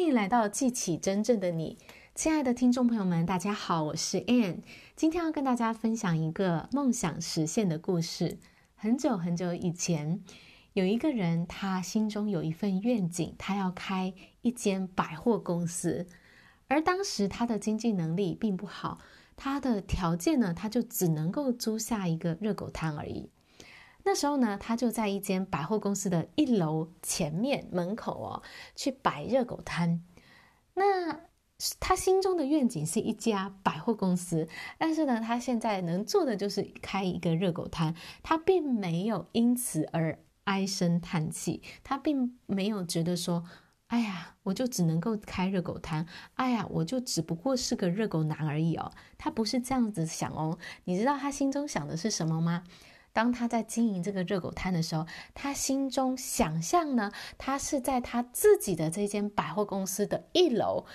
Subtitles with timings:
[0.00, 1.76] 欢迎来到记起真正的你，
[2.14, 4.62] 亲爱的听众朋友们，大家好，我是 Ann，
[4.96, 8.38] 今天要跟大家分享一个梦想实现的故事。
[8.74, 10.24] 很久很久以前，
[10.72, 16.06] 有一个人，他心中有一份愿景，他要开一间百货公司，
[16.68, 19.00] 而当时他的经济能力并不好，
[19.36, 23.28] 他的条件呢，他就只能够租下一个热狗摊而已。
[24.04, 28.42] 那时候呢，他就在一间百货公司的一楼前面门口哦，
[28.74, 30.02] 去摆热狗摊。
[30.74, 31.20] 那
[31.78, 37.94] 他心中的愿景是一家百货公司，但是呢，他现在能做的就是开一个热狗摊。
[38.22, 43.44] 他并没有因此而唉声叹气，他并没有觉得说
[43.88, 50.58] ：“哎呀，我就只能够开热狗摊，哎呀，我就只不过是个热狗男而已哦。”他不是这样子想哦。
[50.84, 52.64] 你知道他心中想的是什么吗？
[53.12, 60.86] 当他在经营这个热狗摊的时候，他心中想象呢，他是在他自己的这间百货公司的一楼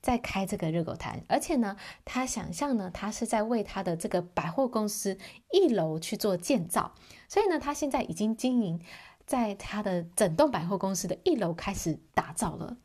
[0.00, 5.18] 在开这个热狗摊，而且呢，他想象呢，他是在为他的这个百货公司
[5.52, 6.94] 一楼去做建造，
[7.28, 8.80] 所以呢，他现在已经经营
[9.26, 12.78] 在他的整栋百货公司的一楼开始打造了。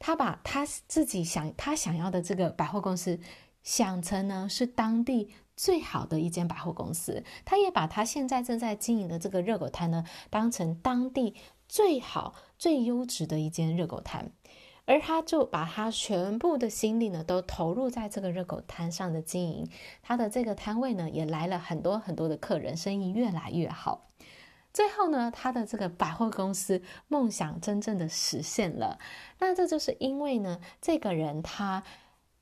[0.00, 3.20] 他把他自己想他想要的这个百货公司
[3.62, 5.32] 想成呢是当地。
[5.60, 11.34] 最好的一间百货公司，他也把他现在正在经营的这个热狗摊呢，当成当地
[11.68, 14.32] 最好、最优质的一间热狗摊，
[14.86, 19.68] 而他就把他全部的心力呢，都投入在这个热狗摊上的经营。
[20.02, 24.08] 他的这个摊位呢，也来了很多很多的客人，生意越来越好。
[24.72, 28.98] 最后呢，他的这个百货公司梦想真正的实现了。
[29.40, 31.84] 那这就是因为呢，这个人他。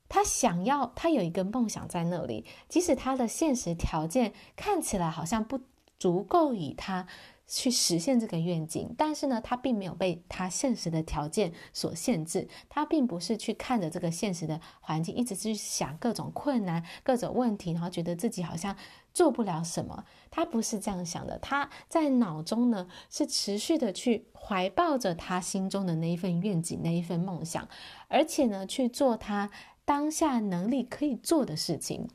[0.09, 5.61] 他想要，他有一个梦想在那里，即使他的现实条件看起来好像不
[5.99, 7.05] 足够以他
[7.45, 12.47] 去实现这个愿景，但是呢，他并没有被他现实的条件所限制。
[12.69, 18.75] 他并不是去看着这个现实的环境，一直去想各种困难、各种问题，然后觉得自己好像
[19.13, 20.05] 做不了什么。
[20.29, 27.67] 他不是这样想的，他在脑中呢是持续的去怀抱着他心中的那一份愿景、那一份梦想，
[28.07, 29.49] 而且呢去做他。
[29.89, 32.07] 当下能力可以做的事情，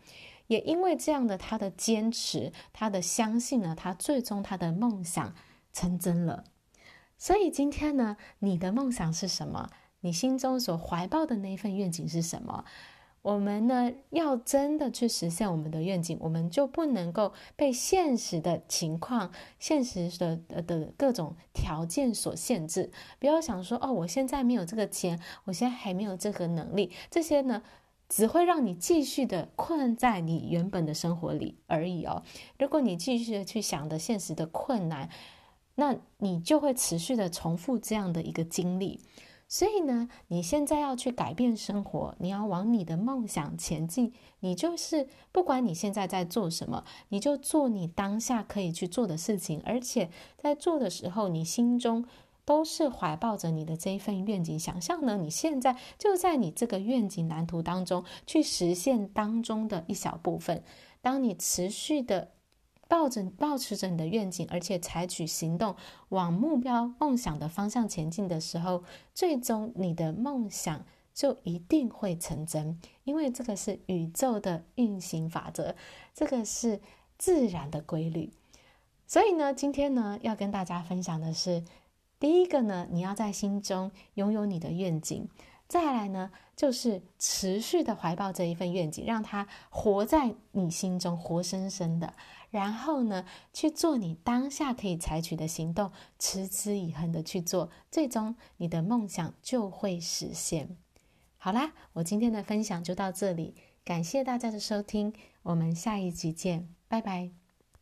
[0.46, 5.34] 也因为这样的他的坚持，他的相信呢，他最终他的梦想
[5.72, 6.44] 成真了。
[7.18, 9.70] 所以今天呢，你的梦想是什么？
[10.02, 12.64] 你心中所怀抱的那一份愿景是什么？
[13.24, 22.92] 我们呢，要真的去实现我们的愿景，我们就不能够被现实的情况、现实的的的各种条件所限制。
[23.18, 27.62] 不要想说哦，我现在没有这个钱，我现在还没有这个能力，这些呢，
[28.10, 32.22] 只会让你继续的困在你原本的生活里而已哦。
[32.58, 35.08] 如果你继续的去想的现实的困难，
[35.76, 39.00] 那你就会持续的重复这样的一个经历。
[39.46, 44.12] 所以呢，你现在要去改变生活，你要往你的梦想前进。
[44.40, 52.04] 你就是不管你现在在做什么，你就做你当下可以去做的事情，而且在做的时候，你心中
[52.44, 54.58] 都是怀抱着你的这一份愿景。
[54.58, 60.62] 想象呢，你现在就在你这个愿景蓝图当中去实现当中的一小部分。
[61.00, 62.33] 当你持续的。
[62.94, 65.74] 抱着、抱持着你的愿景，而且采取行动
[66.10, 75.74] 往目标、梦想的方向前进的时候，最终你的梦想就一定会成真，因为这个是宇宙的运行法则，
[76.14, 76.80] 这个是
[77.18, 78.30] 自然的规律。
[79.08, 81.64] 所以呢，今天呢，要跟大家分享的是，
[82.20, 85.28] 第一个呢，你要在心中拥有你的愿景。
[85.66, 92.14] 再来呢，就是持续的怀抱这一份愿景，让它活在你心中，活生生的。
[92.50, 100.76] 然后呢，去做你当下可以采取的行动，持之以恒的去做，最终你的梦想就会实现。
[101.36, 103.54] 好啦，我今天的分享就到这里，
[103.84, 107.43] 感谢大家的收听，我们下一集见，拜拜。